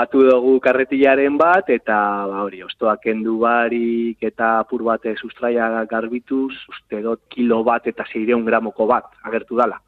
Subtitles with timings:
[0.00, 1.96] batu dugu karretilaren bat, eta
[2.30, 8.06] ba, hori, ostoak kendu barik eta apur bat sustraia garbituz, uste dut kilo bat eta
[8.12, 9.80] zeireun gramoko bat agertu dala.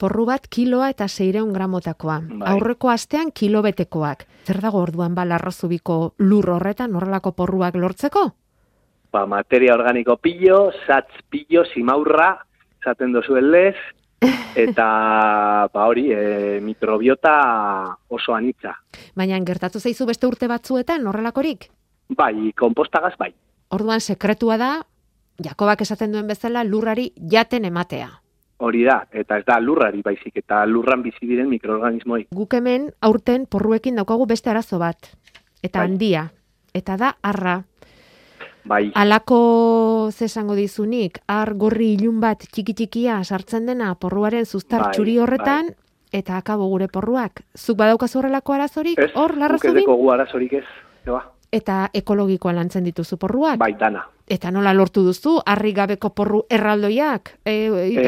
[0.00, 2.16] Porru bat kiloa eta zeireun gramotakoa.
[2.26, 2.48] Bai.
[2.54, 4.24] Aurreko astean kilobetekoak.
[4.48, 8.24] Zer dago orduan ba larrazubiko lur horretan horrelako porruak lortzeko?
[9.14, 12.32] Ba, materia organiko pillo, satz pillo, simaurra,
[12.80, 13.76] esaten dozuen lez,
[14.66, 14.88] eta
[15.72, 17.34] ba hori, e, mikrobiota
[18.08, 18.74] oso anitza.
[19.14, 21.70] Baina gertatu zaizu beste urte batzuetan horrelakorik?
[22.08, 23.32] Bai, kompostagaz bai.
[23.74, 24.72] Orduan sekretua da,
[25.42, 28.06] Jakobak esaten duen bezala lurrari jaten ematea.
[28.62, 32.28] Hori da, eta ez da lurrari baizik, eta lurran bizi diren mikroorganismoi.
[32.30, 35.10] Guk hemen aurten porruekin daukagu beste arazo bat.
[35.62, 35.88] Eta Bai.
[35.88, 36.28] handia.
[36.74, 37.62] Eta da arra.
[38.64, 44.92] Bai, Alako ze esango dizunik, ar gorri ilun bat txiki-txikia sartzen dena porruaren zuztar Bai,
[44.96, 45.68] txuri horretan,
[46.12, 47.44] eta akabo gure porruak.
[47.58, 50.64] Zuk badaukazu horrelako arazorik, ez, hor, guk ez larrazubin, dekogu arazorik ez.
[51.04, 51.20] Eba,
[51.54, 53.58] eta ekologikoa lantzen dituzu porruak.
[53.58, 54.06] bai, dana.
[54.24, 57.54] Eta nola lortu duzu, harri gabeko porru erraldoiak, e,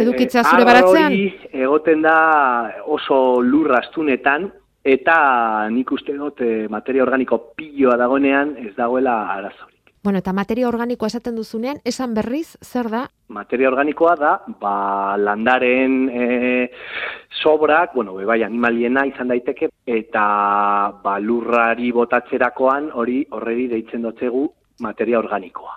[0.01, 1.17] edukitzea eh, zure arra baratzean?
[1.53, 2.17] egoten da
[2.87, 4.49] oso lur astunetan,
[4.83, 9.76] eta nik uste dut eh, materia organiko piloa dagoenean ez dagoela arazorik.
[10.07, 13.01] Bueno, eta materia organikoa esaten duzunean, esan berriz, zer da?
[13.35, 14.29] Materia organikoa da,
[14.61, 14.75] ba,
[15.19, 16.27] landaren e,
[17.41, 20.27] sobrak, bueno, be, bai, animaliena izan daiteke, eta
[21.03, 24.45] ba, lurrari botatzerakoan hori horreri deitzen dotzegu
[24.87, 25.75] materia organikoa.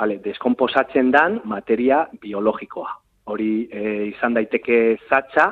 [0.00, 2.96] Vale, deskomposatzen dan materia biologikoa.
[3.28, 5.50] Hori e, izan daiteke zatxa,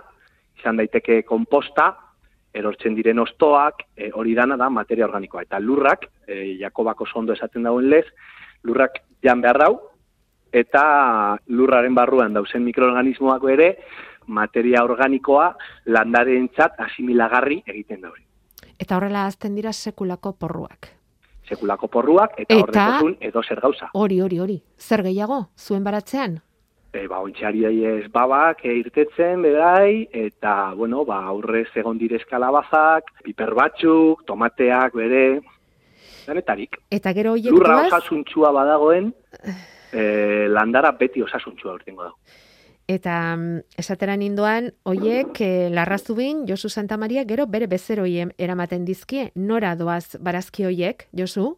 [0.56, 1.92] izan daiteke komposta,
[2.56, 5.42] erortzen diren ostoak, e, hori dana da materia organikoa.
[5.46, 8.06] Eta lurrak, e, Jakobako sondo esaten dauen lez,
[8.64, 9.72] lurrak jan behar dau,
[10.52, 13.70] eta lurraren barruan dauzen mikroorganismoak ere,
[14.26, 15.50] materia organikoa
[15.86, 18.24] landarentzat asimilagarri egiten daure.
[18.78, 20.88] Eta horrela azten dira sekulako porruak.
[21.46, 23.90] Sekulako porruak eta, Eta- edo zer gauza.
[23.94, 24.62] Hori, hori, hori.
[24.78, 26.40] Zer gehiago, zuen baratzean?
[26.96, 33.10] E, ba, ontxari ez babak e, irtetzen, bedai, eta, bueno, ba, aurrez egon direz kalabazak,
[33.26, 35.26] piper batzuk, tomateak, bere,
[36.26, 36.80] danetarik.
[36.90, 39.12] Eta gero hoiek Lurra duaz, osasuntxua badagoen,
[39.92, 42.18] e, landara beti osasuntxua urtengo dago.
[42.86, 49.32] eta mm, esatera nindoan, hoiek eh, larrazubin, Josu Santa Maria, gero bere bezeroien eramaten dizkie,
[49.34, 51.56] nora doaz barazki hoiek, Josu?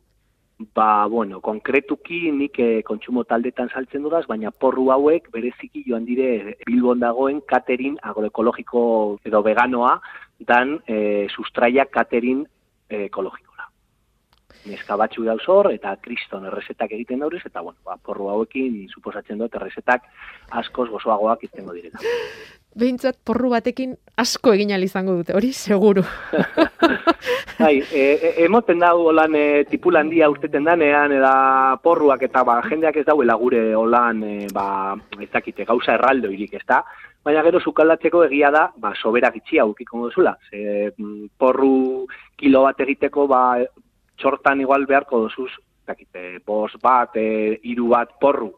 [0.58, 6.56] Ba, bueno, konkretuki nik e, kontsumo taldetan saltzen dudaz, baina porru hauek bereziki joan dire
[6.66, 8.82] Bilbon dagoen katerin agroekologiko
[9.30, 9.92] edo veganoa
[10.50, 12.42] dan e, sustraia katerin
[12.90, 13.68] e, ekologikora.
[14.66, 19.38] Neska batzu dauz hor, eta kriston errezetak egiten daurez, eta bueno, ba, porru hauekin suposatzen
[19.38, 20.10] dut errezetak
[20.58, 22.02] askoz gozoagoak izango direla.
[22.76, 26.02] Behintzat porru batekin asko egin izango dute, hori seguru.
[27.58, 32.60] Bai, e, e, emoten dau holan e, tipul handia urteten danean, eda porruak eta ba,
[32.68, 36.82] jendeak ez dauela gure holan, e, ba, ez dakite, gauza erraldo irik, ez da?
[37.24, 40.36] Baina gero sukaldatzeko egia da, ba, soberak itxia ukiko duzula.
[40.52, 42.06] Mm, porru
[42.38, 43.42] kilo bat egiteko, ba,
[44.18, 48.52] txortan igual beharko dozuz, ez dakite, bos bat, e, hiru bat porru,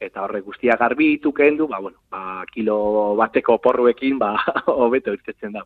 [0.00, 4.34] eta horrek guztia garbitu kendu, ba, bueno, ba, kilo bateko porruekin, ba,
[4.66, 5.64] hobeto irtetzen da.